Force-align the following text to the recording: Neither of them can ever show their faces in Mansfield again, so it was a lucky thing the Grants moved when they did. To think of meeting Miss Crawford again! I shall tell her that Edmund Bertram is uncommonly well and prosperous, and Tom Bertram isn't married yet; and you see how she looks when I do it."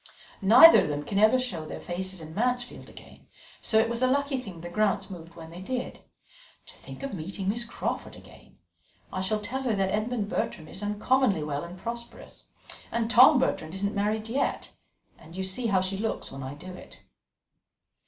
Neither 0.41 0.81
of 0.81 0.87
them 0.87 1.03
can 1.03 1.19
ever 1.19 1.37
show 1.37 1.63
their 1.63 1.79
faces 1.79 2.21
in 2.21 2.33
Mansfield 2.33 2.89
again, 2.89 3.27
so 3.61 3.77
it 3.77 3.87
was 3.87 4.01
a 4.01 4.07
lucky 4.07 4.39
thing 4.39 4.61
the 4.61 4.67
Grants 4.71 5.11
moved 5.11 5.35
when 5.35 5.51
they 5.51 5.61
did. 5.61 5.99
To 6.65 6.75
think 6.75 7.03
of 7.03 7.13
meeting 7.13 7.47
Miss 7.47 7.63
Crawford 7.63 8.15
again! 8.15 8.57
I 9.13 9.21
shall 9.21 9.39
tell 9.39 9.61
her 9.61 9.75
that 9.75 9.91
Edmund 9.93 10.27
Bertram 10.27 10.67
is 10.67 10.81
uncommonly 10.81 11.43
well 11.43 11.63
and 11.63 11.77
prosperous, 11.77 12.45
and 12.91 13.11
Tom 13.11 13.37
Bertram 13.37 13.73
isn't 13.73 13.93
married 13.93 14.27
yet; 14.27 14.71
and 15.19 15.37
you 15.37 15.43
see 15.43 15.67
how 15.67 15.81
she 15.81 15.99
looks 15.99 16.31
when 16.31 16.41
I 16.41 16.55
do 16.55 16.73
it." 16.73 17.01